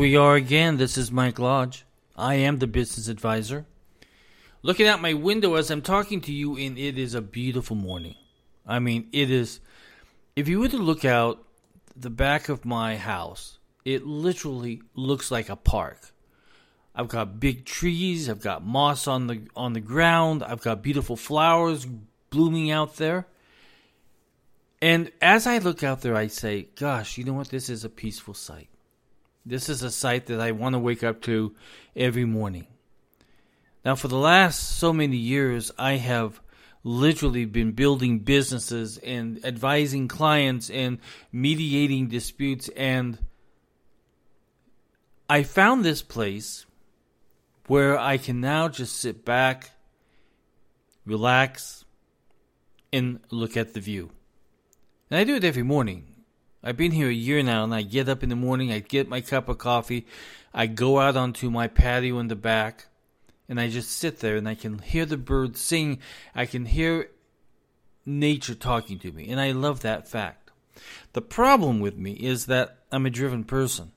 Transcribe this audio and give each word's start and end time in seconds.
we 0.00 0.16
are 0.16 0.34
again. 0.34 0.78
This 0.78 0.96
is 0.96 1.12
Mike 1.12 1.38
Lodge. 1.38 1.84
I 2.16 2.36
am 2.36 2.58
the 2.58 2.66
business 2.66 3.06
advisor. 3.06 3.66
Looking 4.62 4.86
out 4.86 5.02
my 5.02 5.12
window 5.12 5.56
as 5.56 5.70
I'm 5.70 5.82
talking 5.82 6.22
to 6.22 6.32
you, 6.32 6.56
and 6.56 6.78
it 6.78 6.96
is 6.96 7.14
a 7.14 7.20
beautiful 7.20 7.76
morning. 7.76 8.14
I 8.66 8.78
mean, 8.78 9.10
it 9.12 9.30
is. 9.30 9.60
If 10.34 10.48
you 10.48 10.58
were 10.58 10.68
to 10.68 10.78
look 10.78 11.04
out 11.04 11.46
the 11.94 12.08
back 12.08 12.48
of 12.48 12.64
my 12.64 12.96
house, 12.96 13.58
it 13.84 14.06
literally 14.06 14.80
looks 14.94 15.30
like 15.30 15.50
a 15.50 15.54
park. 15.54 16.12
I've 16.94 17.08
got 17.08 17.38
big 17.38 17.66
trees. 17.66 18.30
I've 18.30 18.40
got 18.40 18.64
moss 18.64 19.06
on 19.06 19.26
the 19.26 19.42
on 19.54 19.74
the 19.74 19.80
ground. 19.80 20.42
I've 20.42 20.62
got 20.62 20.82
beautiful 20.82 21.16
flowers 21.16 21.86
blooming 22.30 22.70
out 22.70 22.96
there. 22.96 23.26
And 24.80 25.12
as 25.20 25.46
I 25.46 25.58
look 25.58 25.84
out 25.84 26.00
there, 26.00 26.16
I 26.16 26.28
say, 26.28 26.68
"Gosh, 26.74 27.18
you 27.18 27.24
know 27.24 27.34
what? 27.34 27.50
This 27.50 27.68
is 27.68 27.84
a 27.84 27.90
peaceful 27.90 28.32
sight. 28.32 28.70
This 29.44 29.68
is 29.68 29.82
a 29.82 29.90
sight 29.90 30.26
that 30.26 30.40
I 30.40 30.52
want 30.52 30.74
to 30.74 30.78
wake 30.78 31.02
up 31.02 31.22
to 31.22 31.54
every 31.96 32.24
morning." 32.24 32.66
Now, 33.84 33.94
for 33.94 34.08
the 34.08 34.18
last 34.18 34.78
so 34.78 34.92
many 34.92 35.16
years, 35.16 35.72
I 35.78 35.94
have 35.94 36.40
literally 36.84 37.44
been 37.44 37.72
building 37.72 38.20
businesses 38.20 38.98
and 38.98 39.44
advising 39.44 40.08
clients 40.08 40.70
and 40.70 40.98
mediating 41.32 42.08
disputes 42.08 42.68
and 42.70 43.18
I 45.30 45.44
found 45.44 45.84
this 45.84 46.02
place 46.02 46.66
where 47.68 47.96
I 47.96 48.18
can 48.18 48.40
now 48.40 48.68
just 48.68 48.96
sit 48.96 49.24
back, 49.24 49.70
relax, 51.06 51.84
and 52.92 53.20
look 53.30 53.56
at 53.56 53.72
the 53.72 53.78
view. 53.78 54.10
And 55.08 55.20
I 55.20 55.22
do 55.22 55.36
it 55.36 55.44
every 55.44 55.62
morning. 55.62 56.09
I've 56.62 56.76
been 56.76 56.92
here 56.92 57.08
a 57.08 57.12
year 57.12 57.42
now, 57.42 57.64
and 57.64 57.74
I 57.74 57.82
get 57.82 58.08
up 58.08 58.22
in 58.22 58.28
the 58.28 58.36
morning, 58.36 58.70
I 58.70 58.80
get 58.80 59.08
my 59.08 59.22
cup 59.22 59.48
of 59.48 59.58
coffee, 59.58 60.06
I 60.52 60.66
go 60.66 61.00
out 61.00 61.16
onto 61.16 61.50
my 61.50 61.68
patio 61.68 62.18
in 62.18 62.28
the 62.28 62.36
back, 62.36 62.86
and 63.48 63.58
I 63.58 63.68
just 63.68 63.90
sit 63.90 64.20
there 64.20 64.36
and 64.36 64.48
I 64.48 64.54
can 64.54 64.78
hear 64.78 65.06
the 65.06 65.16
birds 65.16 65.60
sing. 65.60 65.98
I 66.34 66.46
can 66.46 66.66
hear 66.66 67.10
nature 68.04 68.54
talking 68.54 68.98
to 69.00 69.12
me, 69.12 69.28
and 69.30 69.40
I 69.40 69.52
love 69.52 69.80
that 69.80 70.06
fact. 70.06 70.50
The 71.14 71.22
problem 71.22 71.80
with 71.80 71.96
me 71.96 72.12
is 72.12 72.46
that 72.46 72.78
I'm 72.92 73.06
a 73.06 73.10
driven 73.10 73.44
person, 73.44 73.92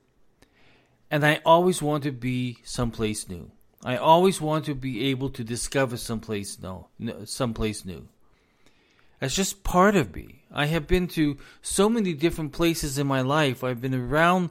and 1.11 1.25
I 1.25 1.41
always 1.45 1.81
want 1.81 2.03
to 2.03 2.11
be 2.11 2.59
someplace 2.63 3.27
new. 3.27 3.51
I 3.83 3.97
always 3.97 4.39
want 4.39 4.65
to 4.65 4.75
be 4.75 5.05
able 5.09 5.29
to 5.31 5.43
discover 5.43 5.97
someplace 5.97 6.57
new, 6.59 7.25
someplace 7.25 7.83
new. 7.83 8.07
That's 9.23 9.35
just 9.35 9.63
part 9.63 9.95
of 9.95 10.13
me. 10.13 10.43
I 10.51 10.65
have 10.65 10.85
been 10.85 11.07
to 11.15 11.37
so 11.61 11.87
many 11.87 12.13
different 12.13 12.51
places 12.51 12.97
in 12.97 13.07
my 13.07 13.21
life. 13.21 13.63
I've 13.63 13.79
been 13.79 13.95
around 13.95 14.49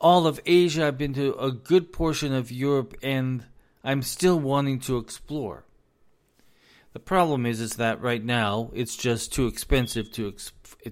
all 0.00 0.26
of 0.26 0.40
Asia. 0.46 0.86
I've 0.86 0.96
been 0.96 1.12
to 1.12 1.34
a 1.34 1.52
good 1.52 1.92
portion 1.92 2.32
of 2.32 2.50
Europe, 2.50 2.96
and 3.02 3.44
I'm 3.84 4.00
still 4.00 4.40
wanting 4.40 4.80
to 4.80 4.96
explore. 4.96 5.64
The 6.94 6.98
problem 6.98 7.44
is, 7.44 7.60
is 7.60 7.76
that 7.76 8.00
right 8.00 8.24
now 8.24 8.70
it's 8.72 8.96
just 8.96 9.34
too 9.34 9.46
expensive 9.46 10.10
to 10.12 10.34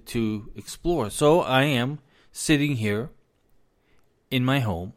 to 0.04 0.52
explore. 0.54 1.08
So 1.08 1.40
I 1.40 1.62
am 1.62 2.00
sitting 2.30 2.76
here 2.76 3.08
in 4.30 4.44
my 4.44 4.60
home, 4.60 4.92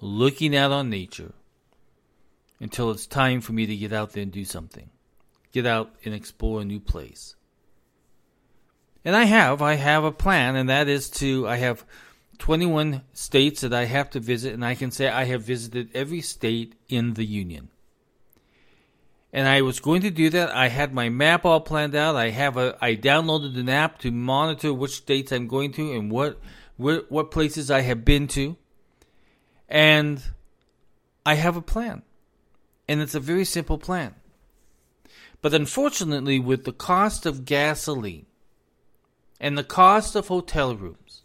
looking 0.00 0.56
out 0.56 0.72
on 0.72 0.90
nature 0.90 1.32
until 2.58 2.90
it's 2.90 3.06
time 3.06 3.40
for 3.40 3.52
me 3.52 3.66
to 3.66 3.76
get 3.76 3.92
out 3.92 4.14
there 4.14 4.24
and 4.24 4.32
do 4.32 4.44
something. 4.44 4.90
Get 5.54 5.64
out 5.64 5.94
and 6.04 6.12
explore 6.12 6.60
a 6.60 6.64
new 6.64 6.80
place. 6.80 7.36
And 9.04 9.14
I 9.14 9.24
have, 9.24 9.62
I 9.62 9.74
have 9.74 10.04
a 10.04 10.12
plan, 10.12 10.56
and 10.56 10.68
that 10.68 10.88
is 10.88 11.08
to, 11.10 11.48
I 11.48 11.56
have 11.56 11.86
21 12.38 13.02
states 13.12 13.60
that 13.60 13.72
I 13.72 13.84
have 13.84 14.10
to 14.10 14.20
visit, 14.20 14.52
and 14.52 14.64
I 14.64 14.74
can 14.74 14.90
say 14.90 15.08
I 15.08 15.24
have 15.24 15.42
visited 15.42 15.88
every 15.94 16.20
state 16.20 16.74
in 16.88 17.14
the 17.14 17.24
Union. 17.24 17.68
And 19.32 19.46
I 19.48 19.62
was 19.62 19.80
going 19.80 20.02
to 20.02 20.10
do 20.10 20.28
that. 20.30 20.50
I 20.50 20.68
had 20.68 20.92
my 20.92 21.08
map 21.08 21.44
all 21.44 21.60
planned 21.60 21.94
out. 21.94 22.16
I 22.16 22.30
have 22.30 22.56
a, 22.56 22.76
I 22.80 22.96
downloaded 22.96 23.56
an 23.58 23.68
app 23.68 24.00
to 24.00 24.10
monitor 24.10 24.74
which 24.74 24.96
states 24.96 25.32
I'm 25.32 25.48
going 25.48 25.72
to 25.72 25.92
and 25.92 26.10
what, 26.10 26.40
what, 26.76 27.10
what 27.10 27.30
places 27.30 27.70
I 27.70 27.80
have 27.82 28.04
been 28.04 28.28
to. 28.28 28.56
And 29.68 30.22
I 31.24 31.34
have 31.34 31.56
a 31.56 31.62
plan 31.62 32.02
and 32.88 33.00
it's 33.00 33.14
a 33.14 33.20
very 33.20 33.44
simple 33.44 33.78
plan. 33.78 34.14
But 35.44 35.52
unfortunately, 35.52 36.38
with 36.38 36.64
the 36.64 36.72
cost 36.72 37.26
of 37.26 37.44
gasoline 37.44 38.24
and 39.38 39.58
the 39.58 39.62
cost 39.62 40.16
of 40.16 40.28
hotel 40.28 40.74
rooms 40.74 41.20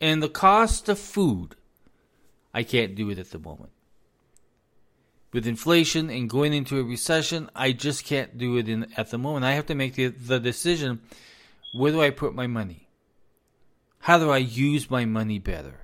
and 0.00 0.22
the 0.22 0.30
cost 0.30 0.88
of 0.88 0.98
food, 0.98 1.54
I 2.54 2.62
can't 2.62 2.94
do 2.94 3.10
it 3.10 3.18
at 3.18 3.32
the 3.32 3.38
moment. 3.38 3.72
With 5.34 5.46
inflation 5.46 6.08
and 6.08 6.30
going 6.30 6.54
into 6.54 6.80
a 6.80 6.82
recession, 6.82 7.50
I 7.54 7.72
just 7.72 8.06
can't 8.06 8.38
do 8.38 8.56
it 8.56 8.70
in, 8.70 8.90
at 8.96 9.10
the 9.10 9.18
moment. 9.18 9.44
I 9.44 9.52
have 9.52 9.66
to 9.66 9.74
make 9.74 9.96
the, 9.96 10.06
the 10.06 10.40
decision 10.40 11.02
where 11.74 11.92
do 11.92 12.00
I 12.00 12.08
put 12.08 12.34
my 12.34 12.46
money? 12.46 12.88
How 13.98 14.18
do 14.18 14.30
I 14.30 14.38
use 14.38 14.90
my 14.90 15.04
money 15.04 15.38
better? 15.38 15.80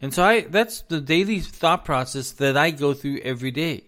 And 0.00 0.14
so 0.14 0.22
I 0.22 0.42
that's 0.42 0.82
the 0.82 1.00
daily 1.00 1.40
thought 1.40 1.84
process 1.84 2.30
that 2.30 2.56
I 2.56 2.70
go 2.70 2.94
through 2.94 3.18
every 3.24 3.50
day. 3.50 3.87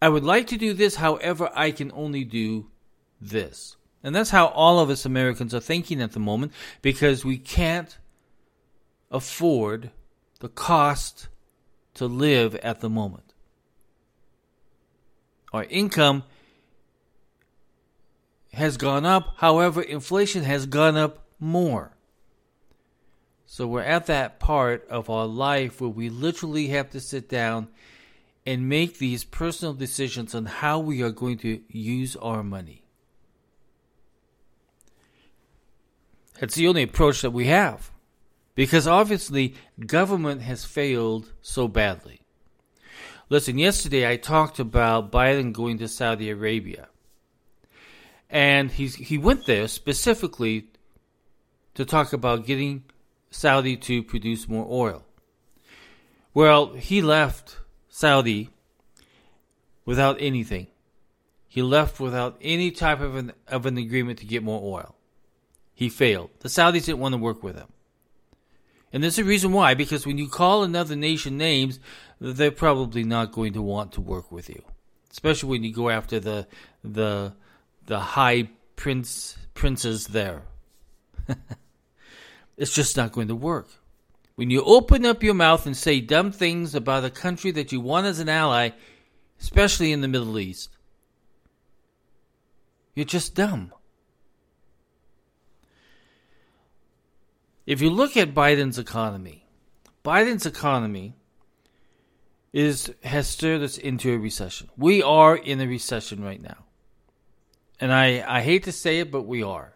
I 0.00 0.08
would 0.08 0.24
like 0.24 0.46
to 0.48 0.56
do 0.56 0.72
this, 0.72 0.96
however, 0.96 1.50
I 1.54 1.70
can 1.70 1.90
only 1.92 2.24
do 2.24 2.70
this. 3.20 3.76
And 4.02 4.14
that's 4.14 4.30
how 4.30 4.46
all 4.48 4.78
of 4.78 4.90
us 4.90 5.04
Americans 5.04 5.54
are 5.54 5.60
thinking 5.60 6.00
at 6.00 6.12
the 6.12 6.20
moment 6.20 6.52
because 6.82 7.24
we 7.24 7.36
can't 7.36 7.98
afford 9.10 9.90
the 10.40 10.48
cost 10.48 11.28
to 11.94 12.06
live 12.06 12.54
at 12.56 12.80
the 12.80 12.88
moment. 12.88 13.34
Our 15.52 15.64
income 15.64 16.24
has 18.52 18.76
gone 18.76 19.04
up, 19.04 19.34
however, 19.38 19.82
inflation 19.82 20.44
has 20.44 20.66
gone 20.66 20.96
up 20.96 21.24
more. 21.40 21.96
So 23.46 23.66
we're 23.66 23.82
at 23.82 24.06
that 24.06 24.38
part 24.38 24.86
of 24.88 25.10
our 25.10 25.26
life 25.26 25.80
where 25.80 25.90
we 25.90 26.10
literally 26.10 26.68
have 26.68 26.90
to 26.90 27.00
sit 27.00 27.28
down 27.28 27.68
and 28.48 28.66
make 28.66 28.96
these 28.96 29.24
personal 29.24 29.74
decisions 29.74 30.34
on 30.34 30.46
how 30.46 30.78
we 30.78 31.02
are 31.02 31.10
going 31.10 31.36
to 31.36 31.60
use 31.68 32.16
our 32.16 32.42
money. 32.42 32.82
It's 36.40 36.54
the 36.54 36.66
only 36.66 36.84
approach 36.84 37.20
that 37.20 37.32
we 37.32 37.48
have. 37.48 37.90
Because 38.54 38.86
obviously, 38.86 39.54
government 39.84 40.40
has 40.40 40.64
failed 40.64 41.30
so 41.42 41.68
badly. 41.68 42.22
Listen, 43.28 43.58
yesterday 43.58 44.10
I 44.10 44.16
talked 44.16 44.58
about 44.58 45.12
Biden 45.12 45.52
going 45.52 45.76
to 45.76 45.86
Saudi 45.86 46.30
Arabia. 46.30 46.88
And 48.30 48.70
he's, 48.70 48.94
he 48.94 49.18
went 49.18 49.44
there 49.44 49.68
specifically 49.68 50.70
to 51.74 51.84
talk 51.84 52.14
about 52.14 52.46
getting 52.46 52.84
Saudi 53.30 53.76
to 53.76 54.02
produce 54.02 54.48
more 54.48 54.66
oil. 54.70 55.04
Well, 56.32 56.72
he 56.72 57.02
left 57.02 57.58
Saudi 57.88 58.50
without 59.84 60.16
anything. 60.20 60.68
He 61.46 61.62
left 61.62 61.98
without 61.98 62.36
any 62.40 62.70
type 62.70 63.00
of 63.00 63.16
an, 63.16 63.32
of 63.46 63.66
an 63.66 63.78
agreement 63.78 64.18
to 64.18 64.26
get 64.26 64.42
more 64.42 64.60
oil. 64.62 64.94
He 65.74 65.88
failed. 65.88 66.30
The 66.40 66.48
Saudis 66.48 66.84
didn't 66.86 66.98
want 66.98 67.14
to 67.14 67.18
work 67.18 67.42
with 67.42 67.56
him. 67.56 67.68
And 68.92 69.02
there's 69.02 69.18
a 69.18 69.24
reason 69.24 69.52
why, 69.52 69.74
because 69.74 70.06
when 70.06 70.18
you 70.18 70.28
call 70.28 70.62
another 70.62 70.96
nation 70.96 71.36
names, 71.36 71.78
they're 72.20 72.50
probably 72.50 73.04
not 73.04 73.32
going 73.32 73.52
to 73.52 73.62
want 73.62 73.92
to 73.92 74.00
work 74.00 74.32
with 74.32 74.48
you. 74.48 74.62
Especially 75.10 75.48
when 75.48 75.64
you 75.64 75.72
go 75.72 75.90
after 75.90 76.20
the 76.20 76.46
the 76.84 77.34
the 77.86 77.98
high 77.98 78.48
prince 78.76 79.36
princes 79.54 80.08
there. 80.08 80.42
It's 82.58 82.74
just 82.74 82.96
not 82.96 83.12
going 83.12 83.28
to 83.28 83.36
work. 83.36 83.68
When 84.38 84.50
you 84.50 84.62
open 84.62 85.04
up 85.04 85.24
your 85.24 85.34
mouth 85.34 85.66
and 85.66 85.76
say 85.76 86.00
dumb 86.00 86.30
things 86.30 86.72
about 86.72 87.04
a 87.04 87.10
country 87.10 87.50
that 87.50 87.72
you 87.72 87.80
want 87.80 88.06
as 88.06 88.20
an 88.20 88.28
ally, 88.28 88.70
especially 89.40 89.90
in 89.90 90.00
the 90.00 90.06
Middle 90.06 90.38
East, 90.38 90.70
you're 92.94 93.04
just 93.04 93.34
dumb. 93.34 93.72
If 97.66 97.80
you 97.80 97.90
look 97.90 98.16
at 98.16 98.32
Biden's 98.32 98.78
economy, 98.78 99.44
Biden's 100.04 100.46
economy 100.46 101.16
is 102.52 102.92
has 103.02 103.26
stirred 103.26 103.62
us 103.62 103.76
into 103.76 104.14
a 104.14 104.18
recession. 104.18 104.68
We 104.76 105.02
are 105.02 105.36
in 105.36 105.60
a 105.60 105.66
recession 105.66 106.22
right 106.22 106.40
now. 106.40 106.64
And 107.80 107.92
I, 107.92 108.22
I 108.24 108.42
hate 108.42 108.62
to 108.64 108.72
say 108.72 109.00
it, 109.00 109.10
but 109.10 109.22
we 109.22 109.42
are. 109.42 109.74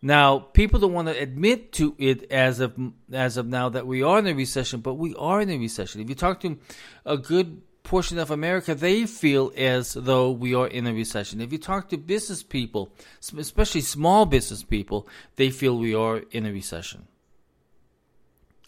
Now, 0.00 0.38
people 0.38 0.78
don't 0.78 0.92
want 0.92 1.08
to 1.08 1.18
admit 1.18 1.72
to 1.74 1.94
it 1.98 2.30
as 2.30 2.60
of 2.60 2.78
as 3.12 3.36
of 3.36 3.46
now 3.46 3.68
that 3.68 3.86
we 3.86 4.02
are 4.02 4.20
in 4.20 4.26
a 4.28 4.34
recession, 4.34 4.80
but 4.80 4.94
we 4.94 5.14
are 5.16 5.40
in 5.40 5.50
a 5.50 5.58
recession. 5.58 6.00
If 6.00 6.08
you 6.08 6.14
talk 6.14 6.40
to 6.40 6.56
a 7.04 7.16
good 7.16 7.62
portion 7.82 8.18
of 8.18 8.30
America, 8.30 8.74
they 8.74 9.06
feel 9.06 9.50
as 9.56 9.94
though 9.94 10.30
we 10.30 10.54
are 10.54 10.68
in 10.68 10.86
a 10.86 10.92
recession. 10.92 11.40
If 11.40 11.52
you 11.52 11.58
talk 11.58 11.88
to 11.88 11.96
business 11.96 12.42
people, 12.42 12.92
especially 13.36 13.80
small 13.80 14.26
business 14.26 14.62
people, 14.62 15.08
they 15.36 15.50
feel 15.50 15.76
we 15.76 15.94
are 15.94 16.18
in 16.30 16.46
a 16.46 16.52
recession. 16.52 17.08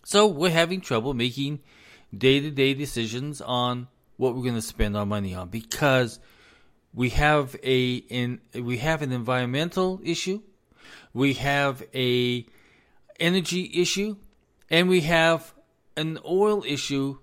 So 0.05 0.27
we're 0.27 0.51
having 0.51 0.81
trouble 0.81 1.15
making 1.15 1.61
day 2.17 2.41
to 2.41 2.51
day 2.51 2.75
decisions 2.75 3.41
on 3.41 3.87
what 4.17 4.35
we're 4.35 4.43
going 4.43 4.55
to 4.55 4.63
spend 4.63 4.97
our 4.97 5.07
money 5.07 5.35
on 5.35 5.49
because 5.49 6.19
we 6.93 7.11
have 7.11 7.55
a 7.63 7.97
in 7.97 8.41
we 8.55 8.79
have 8.79 9.03
an 9.03 9.13
environmental 9.13 10.01
issue, 10.03 10.43
we 11.13 11.35
have 11.35 11.83
a 11.95 12.47
energy 13.19 13.71
issue, 13.75 14.17
and 14.69 14.89
we 14.89 15.01
have 15.03 15.53
an 15.97 16.19
oil 16.25 16.65
issue 16.67 17.19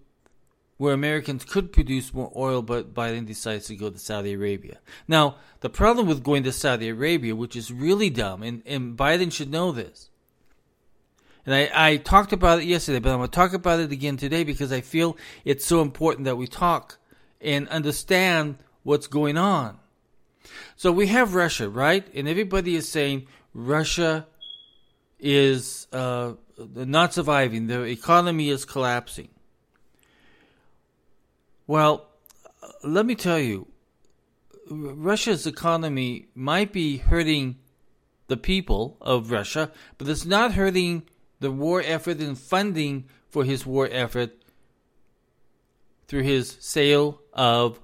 where 0.77 0.93
Americans 0.93 1.43
could 1.43 1.71
produce 1.71 2.13
more 2.13 2.31
oil, 2.35 2.61
but 2.61 2.93
Biden 2.93 3.25
decides 3.25 3.65
to 3.67 3.75
go 3.75 3.89
to 3.89 3.97
Saudi 3.97 4.33
Arabia. 4.33 4.77
Now, 5.07 5.37
the 5.61 5.69
problem 5.69 6.07
with 6.07 6.23
going 6.23 6.43
to 6.43 6.51
Saudi 6.51 6.89
Arabia, 6.89 7.35
which 7.35 7.55
is 7.55 7.71
really 7.71 8.11
dumb, 8.11 8.43
and, 8.43 8.61
and 8.65 8.95
Biden 8.95 9.31
should 9.31 9.49
know 9.49 9.71
this, 9.71 10.09
and 11.47 11.55
I, 11.55 11.69
I 11.73 11.97
talked 11.97 12.33
about 12.33 12.59
it 12.59 12.65
yesterday, 12.65 12.99
but 12.99 13.09
I'm 13.09 13.19
going 13.19 13.29
to 13.29 13.35
talk 13.35 13.53
about 13.53 13.79
it 13.79 13.93
again 13.93 14.17
today 14.17 14.43
because 14.43 14.73
I 14.73 14.81
feel 14.81 15.15
it's 15.45 15.65
so 15.65 15.81
important 15.81 16.25
that 16.25 16.35
we 16.35 16.45
talk 16.45 16.97
and 17.39 17.69
understand 17.69 18.57
what's 18.83 19.07
going 19.07 19.37
on. 19.37 19.79
So 20.75 20.91
we 20.91 21.07
have 21.07 21.35
Russia, 21.35 21.69
right? 21.69 22.05
And 22.13 22.27
everybody 22.27 22.75
is 22.75 22.89
saying 22.89 23.27
Russia 23.57 24.27
is 25.19 25.87
uh, 25.91 26.33
not 26.75 27.11
surviving, 27.11 27.65
their 27.65 27.87
economy 27.87 28.49
is 28.49 28.63
collapsing. 28.65 29.29
Well, 31.65 32.07
let 32.83 33.07
me 33.07 33.15
tell 33.15 33.39
you, 33.39 33.67
Russia's 34.69 35.47
economy 35.47 36.27
might 36.35 36.71
be 36.71 36.97
hurting 36.97 37.57
the 38.27 38.37
people 38.37 38.95
of 39.01 39.31
Russia, 39.31 39.71
but 39.97 40.07
it's 40.07 40.25
not 40.25 40.53
hurting 40.53 41.07
the 41.39 41.51
war 41.51 41.81
effort 41.83 42.19
and 42.19 42.37
funding 42.37 43.05
for 43.27 43.43
his 43.43 43.65
war 43.65 43.89
effort 43.91 44.35
through 46.07 46.23
his 46.23 46.57
sale 46.59 47.21
of 47.33 47.79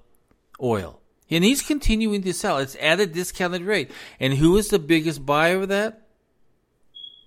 oil. 0.62 1.02
And 1.30 1.44
he's 1.44 1.62
continuing 1.62 2.22
to 2.24 2.34
sell. 2.34 2.58
It's 2.58 2.78
at 2.80 3.00
a 3.00 3.08
discounted 3.08 3.64
rate. 3.64 3.92
And 4.20 4.36
who 4.36 4.58
is 4.58 4.68
the 4.68 4.80
biggest 4.80 5.26
buyer 5.26 5.62
of 5.62 5.70
that? 5.70 6.08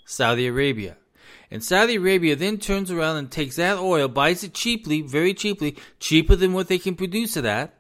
Saudi 0.04 0.46
Arabia. 0.46 0.96
And 1.50 1.62
Saudi 1.62 1.96
Arabia 1.96 2.36
then 2.36 2.58
turns 2.58 2.90
around 2.90 3.16
and 3.16 3.30
takes 3.30 3.56
that 3.56 3.78
oil, 3.78 4.08
buys 4.08 4.44
it 4.44 4.54
cheaply, 4.54 5.00
very 5.00 5.34
cheaply, 5.34 5.76
cheaper 6.00 6.36
than 6.36 6.52
what 6.52 6.68
they 6.68 6.78
can 6.78 6.94
produce 6.94 7.36
it 7.36 7.44
at, 7.44 7.74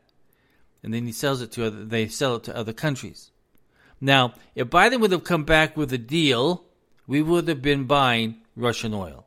and 0.82 0.94
then 0.94 1.04
he 1.04 1.12
sells 1.12 1.42
it 1.42 1.50
to 1.52 1.66
other, 1.66 1.84
they 1.84 2.06
sell 2.06 2.36
it 2.36 2.44
to 2.44 2.56
other 2.56 2.72
countries. 2.72 3.32
Now, 4.00 4.34
if 4.54 4.68
Biden 4.68 5.00
would 5.00 5.10
have 5.10 5.24
come 5.24 5.44
back 5.44 5.76
with 5.76 5.92
a 5.92 5.98
deal 5.98 6.66
we 7.06 7.22
would 7.22 7.48
have 7.48 7.62
been 7.62 7.84
buying 7.84 8.42
Russian 8.56 8.92
oil. 8.92 9.26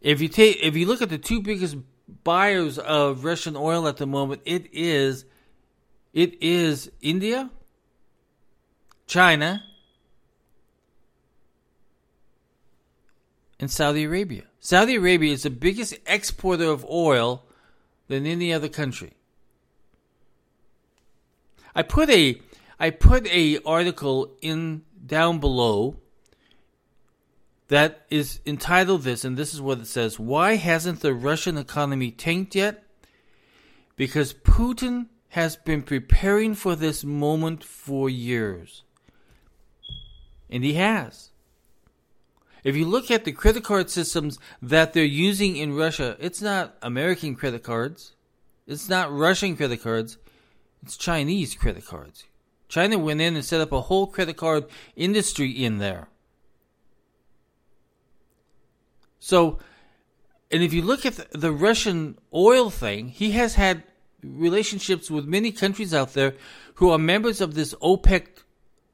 If 0.00 0.20
you 0.20 0.28
take, 0.28 0.58
if 0.62 0.76
you 0.76 0.86
look 0.86 1.02
at 1.02 1.10
the 1.10 1.18
two 1.18 1.40
biggest 1.40 1.76
buyers 2.08 2.78
of 2.78 3.24
Russian 3.24 3.56
oil 3.56 3.86
at 3.88 3.96
the 3.96 4.06
moment, 4.06 4.42
it 4.44 4.72
is, 4.72 5.24
it 6.12 6.42
is 6.42 6.90
India, 7.00 7.50
China, 9.06 9.62
and 13.58 13.70
Saudi 13.70 14.04
Arabia. 14.04 14.44
Saudi 14.60 14.96
Arabia 14.96 15.32
is 15.32 15.44
the 15.44 15.50
biggest 15.50 15.94
exporter 16.06 16.64
of 16.64 16.84
oil 16.84 17.44
than 18.08 18.26
any 18.26 18.52
other 18.52 18.68
country. 18.68 19.12
I 21.74 21.82
put 21.82 22.10
a 22.10 22.40
I 22.78 22.90
put 22.90 23.26
a 23.28 23.58
article 23.64 24.36
in 24.42 24.82
down 25.04 25.38
below 25.38 25.96
that 27.68 28.06
is 28.10 28.40
entitled 28.46 29.02
this, 29.02 29.24
and 29.24 29.36
this 29.36 29.52
is 29.52 29.60
what 29.60 29.78
it 29.78 29.86
says: 29.86 30.18
Why 30.18 30.56
hasn't 30.56 31.00
the 31.00 31.14
Russian 31.14 31.58
economy 31.58 32.10
tanked 32.10 32.54
yet? 32.54 32.84
Because 33.96 34.34
Putin 34.34 35.06
has 35.30 35.56
been 35.56 35.82
preparing 35.82 36.54
for 36.54 36.76
this 36.76 37.04
moment 37.04 37.64
for 37.64 38.08
years, 38.08 38.82
and 40.48 40.62
he 40.62 40.74
has. 40.74 41.30
If 42.62 42.74
you 42.74 42.84
look 42.84 43.12
at 43.12 43.24
the 43.24 43.30
credit 43.30 43.62
card 43.62 43.90
systems 43.90 44.40
that 44.60 44.92
they're 44.92 45.04
using 45.04 45.56
in 45.56 45.76
Russia, 45.76 46.16
it's 46.18 46.42
not 46.42 46.76
American 46.82 47.36
credit 47.36 47.62
cards. 47.62 48.14
It's 48.66 48.88
not 48.88 49.12
Russian 49.12 49.56
credit 49.56 49.82
cards. 49.82 50.18
It's 50.82 50.96
Chinese 50.96 51.54
credit 51.54 51.86
cards. 51.86 52.24
China 52.68 52.98
went 52.98 53.20
in 53.20 53.36
and 53.36 53.44
set 53.44 53.60
up 53.60 53.70
a 53.70 53.82
whole 53.82 54.08
credit 54.08 54.36
card 54.36 54.64
industry 54.96 55.50
in 55.50 55.78
there. 55.78 56.08
So, 59.26 59.58
and 60.52 60.62
if 60.62 60.72
you 60.72 60.82
look 60.82 61.04
at 61.04 61.16
the 61.32 61.50
Russian 61.50 62.16
oil 62.32 62.70
thing, 62.70 63.08
he 63.08 63.32
has 63.32 63.56
had 63.56 63.82
relationships 64.22 65.10
with 65.10 65.26
many 65.26 65.50
countries 65.50 65.92
out 65.92 66.12
there 66.12 66.34
who 66.76 66.90
are 66.90 66.98
members 66.98 67.40
of 67.40 67.54
this 67.54 67.74
OPEC 67.82 68.44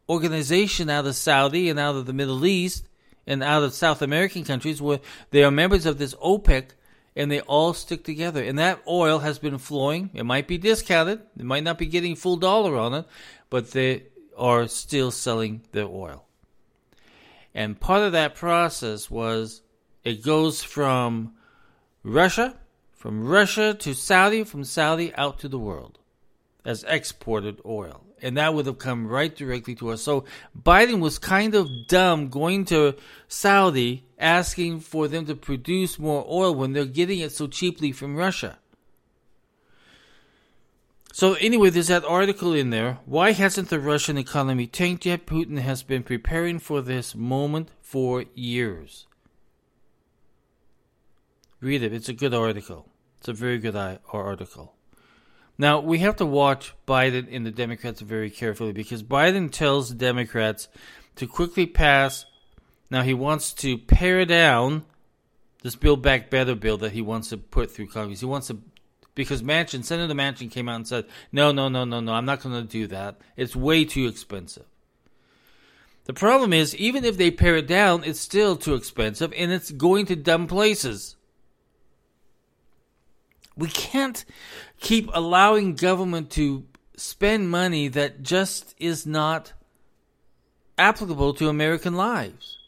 organization 0.09 0.89
out 0.89 1.05
of 1.05 1.17
Saudi 1.17 1.69
and 1.69 1.79
out 1.79 1.97
of 1.97 2.07
the 2.07 2.15
Middle 2.15 2.47
East 2.47 2.89
and 3.27 3.43
out 3.43 3.63
of 3.63 3.75
South 3.75 4.01
American 4.01 4.43
countries 4.43 4.81
where 4.81 5.01
they 5.33 5.45
are 5.45 5.51
members 5.51 5.85
of 5.85 5.99
this 5.99 6.15
OPEC 6.15 6.71
and 7.15 7.31
they 7.31 7.41
all 7.43 7.75
stick 7.75 8.03
together. 8.03 8.43
And 8.43 8.59
that 8.59 8.81
oil 8.89 9.19
has 9.19 9.39
been 9.39 9.59
flowing. 9.59 10.09
It 10.15 10.25
might 10.25 10.49
be 10.49 10.57
discounted. 10.57 11.21
It 11.39 11.45
might 11.45 11.63
not 11.63 11.77
be 11.77 11.85
getting 11.85 12.17
full 12.17 12.39
dollar 12.39 12.79
on 12.79 12.95
it, 12.95 13.05
but 13.51 13.73
they 13.73 14.05
are 14.35 14.67
still 14.67 15.11
selling 15.11 15.61
their 15.73 15.89
oil. 15.89 16.25
And 17.55 17.79
part 17.79 18.01
of 18.01 18.13
that 18.13 18.35
process 18.35 19.11
was 19.11 19.61
it 20.05 20.23
goes 20.23 20.63
from 20.63 21.35
Russia, 22.03 22.57
from 22.93 23.27
Russia 23.27 23.75
to 23.75 23.95
Saudi, 23.95 24.45
from 24.45 24.65
Saudi 24.65 25.15
out 25.15 25.39
to 25.41 25.49
the 25.49 25.59
world 25.59 25.99
as 26.65 26.85
exported 26.85 27.61
oil. 27.67 28.05
And 28.21 28.37
that 28.37 28.55
would 28.55 28.67
have 28.67 28.79
come 28.79 29.09
right 29.09 29.35
directly 29.35 29.75
to 29.77 29.91
us. 29.91 30.03
So 30.03 30.25
Biden 30.57 31.01
was 31.01 31.19
kind 31.19 31.57
of 31.57 31.69
dumb 31.89 32.29
going 32.29 32.65
to 32.67 32.95
Saudi 33.27 34.05
asking 34.19 34.81
for 34.81 35.09
them 35.09 35.27
to 35.27 35.35
produce 35.35 35.99
more 35.99 36.25
oil 36.29 36.55
when 36.55 36.73
they're 36.73 36.85
getting 36.85 37.19
it 37.19 37.33
so 37.33 37.49
cheaply 37.49 37.91
from 37.91 38.15
Russia. 38.15 38.59
So 41.13 41.35
anyway, 41.35 41.71
there's 41.71 41.89
that 41.89 42.05
article 42.05 42.55
in 42.55 42.71
there. 42.71 42.99
Why 43.05 43.33
hasn't 43.33 43.69
the 43.69 43.81
Russian 43.81 44.17
economy 44.17 44.67
tanked 44.67 45.05
yet? 45.05 45.27
Putin 45.27 45.59
has 45.59 45.83
been 45.83 46.05
preparing 46.05 46.59
for 46.59 46.81
this 46.81 47.15
moment 47.15 47.71
for 47.83 48.25
years. 48.35 49.07
Read 51.63 51.85
it. 51.85 51.95
It's 51.95 52.09
a 52.09 52.13
good 52.13 52.35
article. 52.35 52.89
It's 53.19 53.29
a 53.29 53.33
very 53.33 53.59
good 53.59 53.77
uh, 53.77 53.99
article. 54.13 54.75
Now, 55.57 55.79
we 55.79 56.01
have 56.01 56.17
to 56.17 56.27
watch 56.27 56.75
Biden 56.89 57.29
and 57.31 57.47
the 57.47 57.53
Democrats 57.53 58.01
very 58.01 58.31
carefully 58.31 58.73
because 58.73 59.05
Biden 59.05 59.49
tells 59.51 59.89
the 59.89 59.95
Democrats 59.95 60.67
to 61.17 61.29
quickly 61.29 61.67
pass. 61.67 62.27
Now, 62.91 63.03
he 63.03 63.15
wants 63.15 63.53
to 63.55 63.79
pare 63.79 64.25
down 64.25 64.85
this 65.63 65.77
Build 65.77 66.03
Back 66.03 66.31
Better 66.31 66.57
bill 66.57 66.79
that 66.79 66.93
he 66.93 67.01
wants 67.01 67.29
to 67.29 67.37
put 67.37 67.71
through 67.71 67.87
Congress. 67.87 68.19
He 68.21 68.27
wants 68.27 68.49
to 68.49 68.59
because 69.15 69.43
Manchin, 69.43 69.85
Senator 69.85 70.15
Manchin 70.15 70.51
came 70.51 70.69
out 70.69 70.77
and 70.77 70.89
said, 70.89 71.05
no, 71.31 71.53
no, 71.53 71.69
no, 71.69 71.85
no, 71.85 72.01
no, 72.01 72.13
I'm 72.13 72.25
not 72.25 72.43
going 72.43 72.61
to 72.61 72.67
do 72.67 72.89
that. 72.89 73.21
It's 73.37 73.55
way 73.55 73.85
too 73.85 74.07
expensive. 74.09 74.65
The 76.07 76.15
problem 76.15 76.53
is, 76.53 76.75
even 76.75 77.05
if 77.05 77.19
they 77.19 77.31
pare 77.31 77.57
it 77.57 77.69
down, 77.69 78.03
it's 78.03 78.19
still 78.19 78.57
too 78.57 78.75
expensive 78.75 79.33
and 79.37 79.53
it's 79.53 79.71
going 79.71 80.07
to 80.07 80.17
dumb 80.17 80.49
places. 80.49 81.15
We 83.57 83.69
can't 83.69 84.25
keep 84.81 85.11
allowing 85.13 85.75
government 85.75 86.31
to 86.33 86.65
spend 86.97 87.51
money 87.51 87.89
that 87.89 88.23
just 88.23 88.75
is 88.79 89.07
not 89.07 89.53
applicable 90.79 91.35
to 91.35 91.49
American 91.49 91.95
lives. 91.95 92.59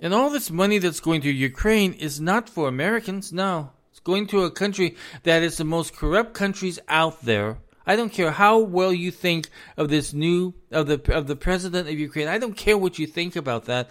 And 0.00 0.12
all 0.12 0.28
this 0.28 0.50
money 0.50 0.78
that's 0.78 1.00
going 1.00 1.22
to 1.22 1.30
Ukraine 1.30 1.94
is 1.94 2.20
not 2.20 2.48
for 2.48 2.68
Americans, 2.68 3.32
no. 3.32 3.70
It's 3.90 4.00
going 4.00 4.26
to 4.28 4.42
a 4.42 4.50
country 4.50 4.96
that 5.22 5.42
is 5.42 5.56
the 5.56 5.64
most 5.64 5.96
corrupt 5.96 6.34
countries 6.34 6.78
out 6.88 7.22
there. 7.22 7.58
I 7.86 7.96
don't 7.96 8.12
care 8.12 8.32
how 8.32 8.58
well 8.58 8.92
you 8.92 9.10
think 9.10 9.48
of 9.76 9.88
this 9.88 10.12
new 10.12 10.54
of 10.70 10.86
the 10.86 11.00
of 11.14 11.26
the 11.26 11.36
president 11.36 11.88
of 11.88 11.98
Ukraine. 11.98 12.28
I 12.28 12.38
don't 12.38 12.56
care 12.56 12.76
what 12.76 12.98
you 12.98 13.06
think 13.06 13.36
about 13.36 13.66
that. 13.66 13.88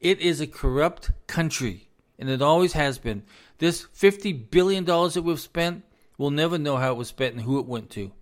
It 0.00 0.20
is 0.20 0.40
a 0.40 0.46
corrupt 0.46 1.10
country, 1.26 1.85
and 2.18 2.28
it 2.28 2.42
always 2.42 2.72
has 2.72 2.98
been. 2.98 3.22
This 3.58 3.86
fifty 3.92 4.32
billion 4.32 4.84
dollars 4.84 5.14
that 5.14 5.22
we've 5.22 5.40
spent, 5.40 5.84
we'll 6.18 6.30
never 6.30 6.58
know 6.58 6.76
how 6.76 6.92
it 6.92 6.96
was 6.96 7.08
spent 7.08 7.34
and 7.34 7.44
who 7.44 7.58
it 7.58 7.66
went 7.66 7.90
to. 7.90 8.12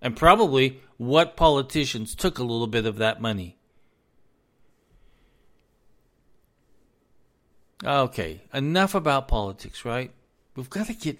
And 0.00 0.16
probably 0.16 0.80
what 0.96 1.36
politicians 1.36 2.14
took 2.14 2.38
a 2.38 2.42
little 2.42 2.66
bit 2.66 2.86
of 2.86 2.96
that 2.96 3.20
money. 3.20 3.56
Okay, 7.84 8.42
enough 8.52 8.94
about 8.94 9.28
politics, 9.28 9.84
right? 9.84 10.12
We've 10.54 10.70
got 10.70 10.86
to 10.86 10.94
get 10.94 11.18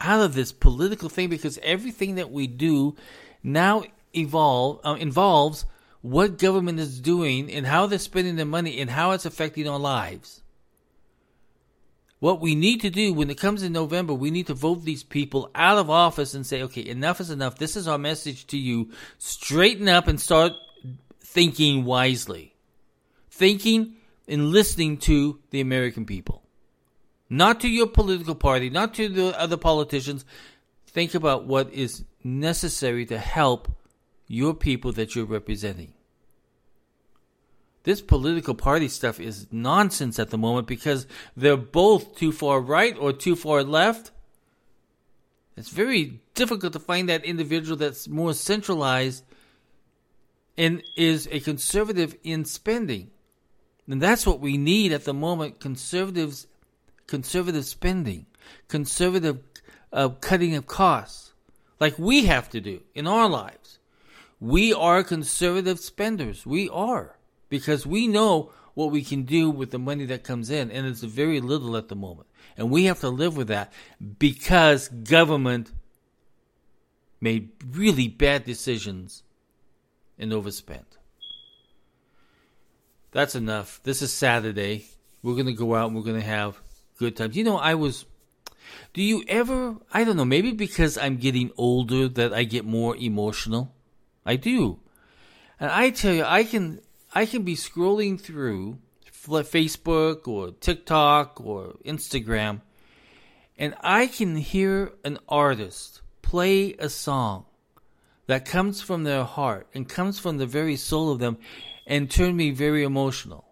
out 0.00 0.22
of 0.22 0.34
this 0.34 0.52
political 0.52 1.08
thing 1.08 1.28
because 1.28 1.58
everything 1.62 2.16
that 2.16 2.30
we 2.30 2.46
do 2.46 2.96
now 3.42 3.84
evolve 4.14 4.80
uh, 4.84 4.96
involves 4.98 5.66
what 6.00 6.38
government 6.38 6.80
is 6.80 7.00
doing 7.00 7.52
and 7.52 7.66
how 7.66 7.86
they're 7.86 7.98
spending 7.98 8.36
their 8.36 8.46
money 8.46 8.80
and 8.80 8.90
how 8.90 9.12
it's 9.12 9.26
affecting 9.26 9.68
our 9.68 9.78
lives. 9.78 10.42
What 12.20 12.40
we 12.40 12.54
need 12.54 12.82
to 12.82 12.90
do 12.90 13.14
when 13.14 13.30
it 13.30 13.38
comes 13.38 13.62
in 13.62 13.72
November, 13.72 14.12
we 14.12 14.30
need 14.30 14.46
to 14.48 14.54
vote 14.54 14.84
these 14.84 15.02
people 15.02 15.50
out 15.54 15.78
of 15.78 15.88
office 15.88 16.34
and 16.34 16.46
say, 16.46 16.62
okay, 16.64 16.86
enough 16.86 17.18
is 17.18 17.30
enough. 17.30 17.56
This 17.56 17.76
is 17.76 17.88
our 17.88 17.98
message 17.98 18.46
to 18.48 18.58
you. 18.58 18.90
Straighten 19.18 19.88
up 19.88 20.06
and 20.06 20.20
start 20.20 20.52
thinking 21.20 21.84
wisely. 21.86 22.54
Thinking 23.30 23.94
and 24.28 24.50
listening 24.50 24.98
to 24.98 25.40
the 25.50 25.62
American 25.62 26.04
people. 26.04 26.42
Not 27.30 27.60
to 27.60 27.68
your 27.68 27.86
political 27.86 28.34
party, 28.34 28.68
not 28.68 28.92
to 28.94 29.08
the 29.08 29.40
other 29.40 29.56
politicians. 29.56 30.26
Think 30.86 31.14
about 31.14 31.46
what 31.46 31.72
is 31.72 32.04
necessary 32.22 33.06
to 33.06 33.18
help 33.18 33.72
your 34.26 34.52
people 34.52 34.92
that 34.92 35.14
you're 35.14 35.24
representing. 35.24 35.94
This 37.90 38.00
political 38.00 38.54
party 38.54 38.86
stuff 38.86 39.18
is 39.18 39.48
nonsense 39.50 40.20
at 40.20 40.30
the 40.30 40.38
moment 40.38 40.68
because 40.68 41.08
they're 41.36 41.56
both 41.56 42.14
too 42.14 42.30
far 42.30 42.60
right 42.60 42.96
or 42.96 43.12
too 43.12 43.34
far 43.34 43.64
left. 43.64 44.12
It's 45.56 45.70
very 45.70 46.20
difficult 46.36 46.72
to 46.74 46.78
find 46.78 47.08
that 47.08 47.24
individual 47.24 47.76
that's 47.76 48.06
more 48.06 48.32
centralized 48.32 49.24
and 50.56 50.84
is 50.96 51.28
a 51.32 51.40
conservative 51.40 52.14
in 52.22 52.44
spending. 52.44 53.10
And 53.88 54.00
that's 54.00 54.24
what 54.24 54.38
we 54.38 54.56
need 54.56 54.92
at 54.92 55.02
the 55.02 55.12
moment 55.12 55.58
conservatives 55.58 56.46
conservative 57.08 57.64
spending, 57.64 58.26
conservative 58.68 59.40
uh, 59.92 60.10
cutting 60.10 60.54
of 60.54 60.68
costs, 60.68 61.32
like 61.80 61.98
we 61.98 62.26
have 62.26 62.48
to 62.50 62.60
do 62.60 62.82
in 62.94 63.08
our 63.08 63.28
lives. 63.28 63.80
We 64.38 64.72
are 64.72 65.02
conservative 65.02 65.80
spenders. 65.80 66.46
We 66.46 66.68
are. 66.68 67.16
Because 67.50 67.86
we 67.86 68.08
know 68.08 68.52
what 68.72 68.90
we 68.90 69.04
can 69.04 69.24
do 69.24 69.50
with 69.50 69.70
the 69.70 69.78
money 69.78 70.06
that 70.06 70.24
comes 70.24 70.48
in, 70.48 70.70
and 70.70 70.86
it's 70.86 71.02
very 71.02 71.40
little 71.40 71.76
at 71.76 71.88
the 71.88 71.96
moment. 71.96 72.28
And 72.56 72.70
we 72.70 72.84
have 72.84 73.00
to 73.00 73.10
live 73.10 73.36
with 73.36 73.48
that 73.48 73.72
because 74.18 74.88
government 74.88 75.72
made 77.20 77.50
really 77.70 78.08
bad 78.08 78.44
decisions 78.44 79.22
and 80.18 80.32
overspent. 80.32 80.96
That's 83.12 83.34
enough. 83.34 83.80
This 83.82 84.02
is 84.02 84.12
Saturday. 84.12 84.86
We're 85.22 85.34
going 85.34 85.46
to 85.46 85.52
go 85.52 85.74
out 85.74 85.88
and 85.88 85.96
we're 85.96 86.04
going 86.04 86.20
to 86.20 86.26
have 86.26 86.60
good 86.98 87.16
times. 87.16 87.36
You 87.36 87.44
know, 87.44 87.56
I 87.56 87.74
was. 87.74 88.06
Do 88.94 89.02
you 89.02 89.24
ever. 89.26 89.76
I 89.92 90.04
don't 90.04 90.16
know, 90.16 90.24
maybe 90.24 90.52
because 90.52 90.96
I'm 90.96 91.16
getting 91.16 91.50
older 91.56 92.08
that 92.08 92.32
I 92.32 92.44
get 92.44 92.64
more 92.64 92.96
emotional? 92.96 93.74
I 94.24 94.36
do. 94.36 94.78
And 95.58 95.70
I 95.70 95.90
tell 95.90 96.14
you, 96.14 96.24
I 96.24 96.44
can 96.44 96.80
I 97.12 97.26
can 97.26 97.42
be 97.42 97.56
scrolling 97.56 98.20
through 98.20 98.78
Facebook 99.12 100.28
or 100.28 100.52
TikTok 100.52 101.40
or 101.40 101.74
Instagram, 101.84 102.60
and 103.58 103.74
I 103.80 104.06
can 104.06 104.36
hear 104.36 104.92
an 105.04 105.18
artist 105.28 106.02
play 106.22 106.74
a 106.74 106.88
song 106.88 107.46
that 108.26 108.44
comes 108.44 108.80
from 108.80 109.02
their 109.02 109.24
heart 109.24 109.66
and 109.74 109.88
comes 109.88 110.20
from 110.20 110.38
the 110.38 110.46
very 110.46 110.76
soul 110.76 111.10
of 111.10 111.18
them 111.18 111.38
and 111.84 112.08
turn 112.08 112.36
me 112.36 112.52
very 112.52 112.84
emotional. 112.84 113.44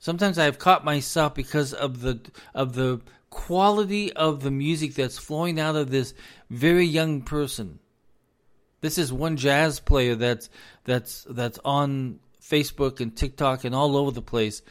Sometimes 0.00 0.38
I've 0.38 0.58
caught 0.58 0.84
myself 0.84 1.34
because 1.34 1.72
of 1.72 2.00
the 2.00 2.20
of 2.54 2.74
the 2.74 3.00
quality 3.30 4.12
of 4.12 4.42
the 4.42 4.50
music 4.50 4.94
that's 4.94 5.18
flowing 5.18 5.60
out 5.60 5.76
of 5.76 5.90
this 5.90 6.12
very 6.50 6.86
young 6.86 7.22
person. 7.22 7.78
This 8.80 8.98
is 8.98 9.12
one 9.12 9.36
jazz 9.36 9.78
player 9.78 10.16
that's 10.16 10.50
that's 10.84 11.24
that's 11.30 11.60
on 11.64 12.18
Facebook 12.48 13.00
and 13.00 13.16
TikTok 13.16 13.64
and 13.64 13.74
all 13.74 13.96
over 13.96 14.10
the 14.10 14.22
place. 14.22 14.62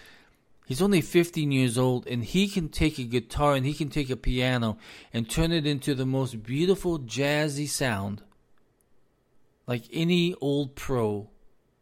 He's 0.66 0.82
only 0.82 1.02
15 1.02 1.52
years 1.52 1.78
old 1.78 2.08
and 2.08 2.24
he 2.24 2.48
can 2.48 2.70
take 2.70 3.00
a 3.00 3.04
guitar 3.04 3.54
and 3.54 3.66
he 3.66 3.74
can 3.74 3.90
take 3.90 4.10
a 4.10 4.18
piano 4.18 4.78
and 5.14 5.30
turn 5.30 5.52
it 5.52 5.66
into 5.66 5.96
the 5.96 6.06
most 6.06 6.44
beautiful 6.44 7.00
jazzy 7.00 7.70
sound 7.70 8.22
like 9.66 9.84
any 9.94 10.34
old 10.42 10.76
pro 10.76 11.30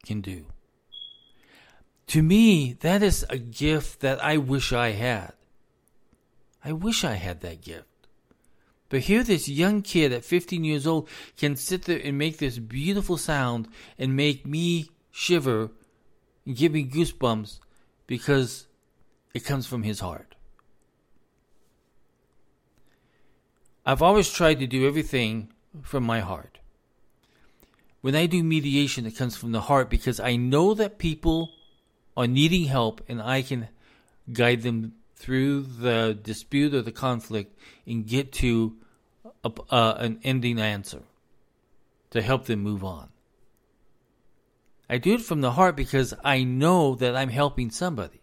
can 0.05 0.21
do. 0.21 0.45
To 2.07 2.21
me, 2.21 2.73
that 2.81 3.01
is 3.01 3.25
a 3.29 3.37
gift 3.37 4.01
that 4.01 4.23
I 4.23 4.37
wish 4.37 4.71
I 4.71 4.89
had. 4.89 5.33
I 6.63 6.71
wish 6.73 7.03
I 7.03 7.13
had 7.13 7.41
that 7.41 7.61
gift. 7.61 7.85
But 8.89 9.01
here, 9.01 9.23
this 9.23 9.49
young 9.49 9.81
kid 9.81 10.11
at 10.11 10.23
15 10.23 10.63
years 10.63 10.85
old 10.85 11.09
can 11.37 11.55
sit 11.55 11.85
there 11.85 11.99
and 12.03 12.17
make 12.17 12.37
this 12.37 12.59
beautiful 12.59 13.17
sound 13.17 13.67
and 13.97 14.15
make 14.15 14.45
me 14.45 14.91
shiver 15.11 15.71
give 16.53 16.71
me 16.73 16.85
goosebumps 16.85 17.59
because 18.07 18.67
it 19.33 19.45
comes 19.45 19.65
from 19.67 19.83
his 19.83 19.99
heart. 19.99 20.35
I've 23.85 24.01
always 24.01 24.31
tried 24.31 24.59
to 24.59 24.67
do 24.67 24.87
everything 24.87 25.49
from 25.83 26.03
my 26.03 26.19
heart. 26.19 26.59
When 28.01 28.15
I 28.15 28.25
do 28.25 28.43
mediation, 28.43 29.05
it 29.05 29.17
comes 29.17 29.35
from 29.35 29.51
the 29.51 29.61
heart 29.61 29.89
because 29.89 30.19
I 30.19 30.35
know 30.35 30.73
that 30.73 30.97
people 30.99 31.51
are 32.15 32.27
needing 32.27 32.65
help 32.65 33.01
and 33.07 33.21
I 33.21 33.41
can 33.41 33.67
guide 34.31 34.61
them 34.61 34.93
through 35.15 35.61
the 35.61 36.17
dispute 36.21 36.73
or 36.73 36.81
the 36.81 36.91
conflict 36.91 37.57
and 37.85 38.05
get 38.05 38.31
to 38.33 38.75
a, 39.43 39.51
uh, 39.69 39.95
an 39.97 40.19
ending 40.23 40.59
answer 40.59 41.03
to 42.11 42.21
help 42.21 42.45
them 42.45 42.59
move 42.59 42.83
on. 42.83 43.09
I 44.89 44.97
do 44.97 45.15
it 45.15 45.21
from 45.21 45.41
the 45.41 45.51
heart 45.51 45.75
because 45.75 46.13
I 46.23 46.43
know 46.43 46.95
that 46.95 47.15
I'm 47.15 47.29
helping 47.29 47.71
somebody. 47.71 48.21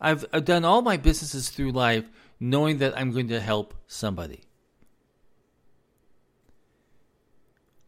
I've, 0.00 0.24
I've 0.32 0.44
done 0.44 0.64
all 0.64 0.82
my 0.82 0.96
businesses 0.96 1.48
through 1.48 1.72
life 1.72 2.08
knowing 2.38 2.78
that 2.78 2.96
I'm 2.96 3.12
going 3.12 3.28
to 3.28 3.40
help 3.40 3.74
somebody. 3.86 4.42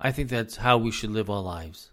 I 0.01 0.13
think 0.13 0.31
that's 0.31 0.57
how 0.57 0.79
we 0.79 0.91
should 0.91 1.11
live 1.11 1.29
our 1.29 1.43
lives. 1.43 1.91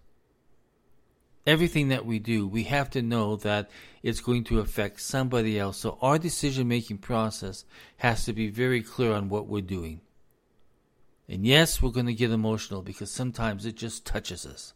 Everything 1.46 1.90
that 1.90 2.06
we 2.06 2.18
do, 2.18 2.48
we 2.48 2.64
have 2.64 2.90
to 2.92 3.02
know 3.02 3.36
that 3.38 3.70
it's 4.02 4.20
going 4.20 4.44
to 4.46 4.60
affect 4.60 5.02
somebody 5.02 5.60
else. 5.60 5.78
So 5.78 5.98
our 6.02 6.18
decision 6.18 6.68
making 6.68 7.00
process 7.00 7.66
has 7.98 8.26
to 8.26 8.34
be 8.34 8.50
very 8.50 8.82
clear 8.82 9.12
on 9.14 9.30
what 9.30 9.48
we're 9.48 9.62
doing. 9.62 10.02
And 11.28 11.46
yes, 11.46 11.82
we're 11.82 11.92
going 11.92 12.06
to 12.06 12.14
get 12.14 12.32
emotional 12.32 12.82
because 12.82 13.12
sometimes 13.12 13.66
it 13.66 13.76
just 13.76 14.06
touches 14.06 14.46
us. 14.46 14.74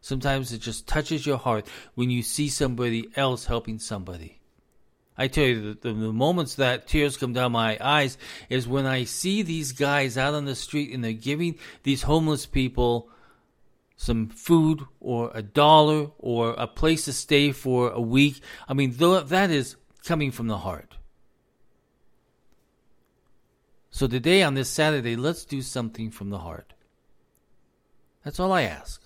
Sometimes 0.00 0.52
it 0.52 0.58
just 0.58 0.86
touches 0.86 1.26
your 1.26 1.38
heart 1.38 1.66
when 1.94 2.10
you 2.10 2.22
see 2.22 2.48
somebody 2.48 3.08
else 3.16 3.46
helping 3.46 3.78
somebody. 3.78 4.40
I 5.16 5.28
tell 5.28 5.44
you, 5.44 5.74
the, 5.74 5.92
the, 5.92 6.12
moments 6.12 6.56
that 6.56 6.88
tears 6.88 7.16
come 7.16 7.32
down 7.32 7.52
my 7.52 7.78
eyes 7.80 8.18
is 8.50 8.66
when 8.66 8.84
I 8.84 9.04
see 9.04 9.42
these 9.42 9.72
guys 9.72 10.18
out 10.18 10.34
on 10.34 10.44
the 10.44 10.56
street 10.56 10.92
and 10.92 11.04
they're 11.04 11.12
giving 11.12 11.56
these 11.84 12.02
homeless 12.02 12.46
people 12.46 13.08
some 13.96 14.28
food 14.28 14.82
or 15.00 15.30
a 15.32 15.42
dollar 15.42 16.10
or 16.18 16.50
a 16.54 16.66
place 16.66 17.04
to 17.04 17.12
stay 17.12 17.52
for 17.52 17.90
a 17.90 18.00
week. 18.00 18.40
I 18.68 18.74
mean, 18.74 18.92
that 18.98 19.50
is 19.50 19.76
coming 20.04 20.32
from 20.32 20.48
the 20.48 20.58
heart. 20.58 20.96
So 23.94 24.06
today 24.08 24.42
on 24.42 24.54
this 24.54 24.68
Saturday, 24.68 25.14
let's 25.14 25.44
do 25.44 25.62
something 25.62 26.10
from 26.10 26.30
the 26.30 26.38
heart. 26.38 26.72
That's 28.24 28.40
all 28.40 28.50
I 28.50 28.62
ask. 28.62 29.00